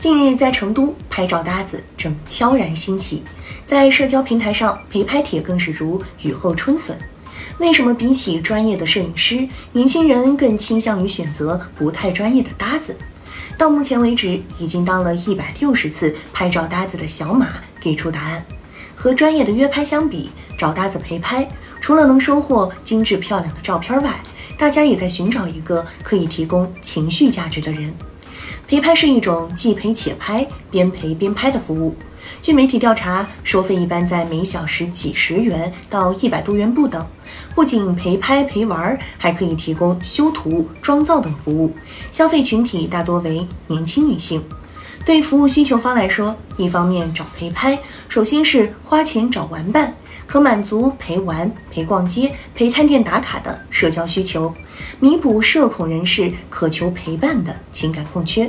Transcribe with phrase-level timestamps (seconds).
[0.00, 3.22] 近日，在成都，拍照搭子正悄然兴起，
[3.66, 6.98] 在社交平台上，陪拍帖更是如雨后春笋。
[7.58, 12.96] 为什么比起专业的摄影师，年轻人更倾向于选择不太专业的搭子？
[13.58, 17.48] 到目前为止，已经当了一百六十次拍照搭子的小马
[17.78, 18.42] 给出答案。
[18.96, 21.46] 和专业的约拍相比，找搭子陪拍，
[21.78, 24.18] 除了能收获精致漂亮的照片外，
[24.56, 27.94] 大家也在寻找一个可以提供情绪价值的人。
[28.68, 31.94] 陪拍是一种既陪且拍、边陪边拍的服务。
[32.40, 37.04] 据媒体调查，收费一般在每小时几十元到一百多元不等。
[37.54, 41.74] 不仅陪拍陪玩，还可以提供修图、妆造等服务。
[42.12, 44.42] 消费群体大多为年轻女性。
[45.04, 49.94] 对服务需求方来说，一方面找陪拍，首先是花钱找玩伴。
[50.30, 54.54] 可满足陪玩、陪逛街、陪探店打卡的社交需求，
[55.00, 58.48] 弥补社恐人士渴求陪伴的情感空缺。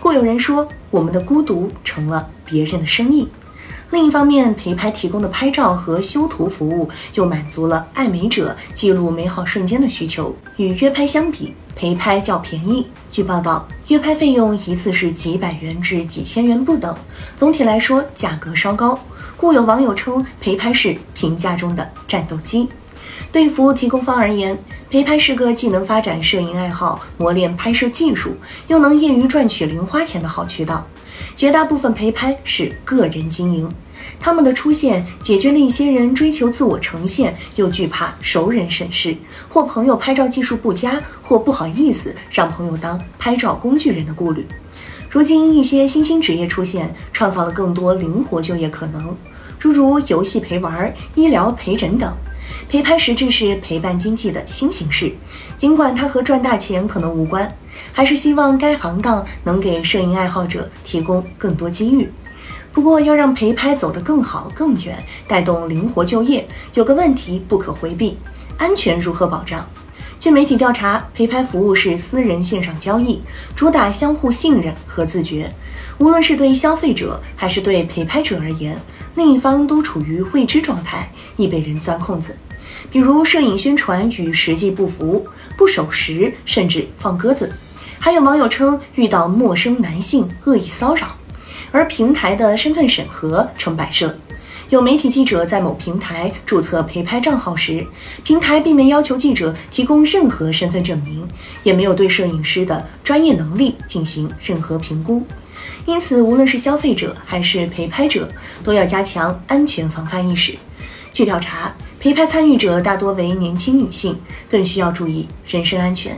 [0.00, 3.28] 故有人说，我们的孤独成了别人的生意。
[3.90, 10.34] 另一方面，陪拍提供的拍照和修图服务又满足了爱美者记录美好瞬间的需求。
[10.56, 12.86] 与约拍相比，陪拍较便宜。
[13.10, 16.96] 据报道，约拍费用一次是几百元至几千元不等，
[17.36, 18.98] 总体来说价格稍高。
[19.40, 22.68] 故有网友称，陪拍是评价中的战斗机。
[23.32, 28.36] 对服务提供方而言，陪拍是个既能发展摄影爱好、磨练拍摄技术，
[28.68, 30.86] 又能业余赚取零花钱的好渠道。
[31.34, 33.72] 绝大部分陪拍是个人经营，
[34.20, 39.16] 他们的出现解决了一些人追求自我呈现又惧怕熟人审视，
[39.48, 44.46] 或朋友拍照技术不佳，或不好意思让朋友当拍照工具人的顾虑。
[45.08, 49.16] 如今，一些新兴职业出现，创造了更多灵活就业可能，
[49.58, 52.12] 诸如游戏陪玩、医疗陪诊等。
[52.68, 55.12] 陪拍实质是陪伴经济的新形式，
[55.56, 57.52] 尽管它和赚大钱可能无关，
[57.92, 62.08] 还是希望该行当能给摄影爱好者提供更多机遇。
[62.72, 64.96] 不过，要让陪拍走得更好更远，
[65.26, 68.16] 带动灵活就业，有个问题不可回避：
[68.56, 69.68] 安全如何保障？
[70.20, 73.22] 据媒体调查，陪拍服务是私人线上交易，
[73.56, 75.50] 主打相互信任和自觉。
[75.96, 78.78] 无论是对消费者还是对陪拍者而言，
[79.14, 82.36] 另一方都处于未知状态，易被人钻空子。
[82.90, 85.26] 比如摄影宣传与实际不符、
[85.56, 87.50] 不守时，甚至放鸽子。
[87.98, 91.16] 还有网友称遇到陌生男性恶意骚扰，
[91.72, 94.14] 而平台的身份审核成摆设。
[94.70, 97.84] 有媒体记者在某平台注册陪拍账号时，
[98.22, 101.26] 平台并没要求记者提供任何身份证明，
[101.64, 105.26] 也没有对摄影师的专业能力进行任何评估。
[105.86, 108.28] 因此，无论是消费者还是陪拍者，
[108.62, 110.54] 都要加强安全防范意识。
[111.10, 114.16] 据调查，陪拍参与者大多为年轻女性，
[114.48, 116.16] 更需要注意人身安全。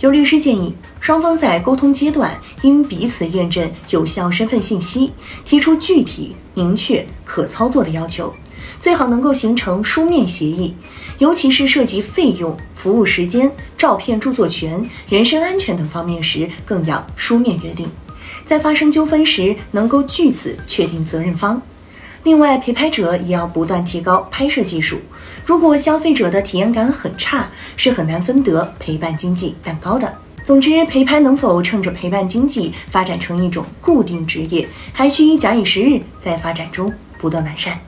[0.00, 5.12] 有律师建议，双方在沟通阶段应彼此验证有效身份信息，
[5.44, 8.32] 提出具体、明确、可操作的要求，
[8.80, 10.74] 最好能够形成书面协议。
[11.18, 17.88] 尤其是涉及费用、服务时间、照片著作权、人身安全等方面时，更要书面约定。
[18.46, 21.60] 在发生纠纷时，能够据此确定责任方。
[22.24, 25.00] 另外，陪拍者也要不断提高拍摄技术。
[25.44, 30.14] 如果消费者的体验感很差，是很难分得陪伴经济蛋糕的。
[30.44, 37.78] 总之，陪拍能否趁着陪伴经济发展成一种固定职业，还需假以时日，在发展中不断完善。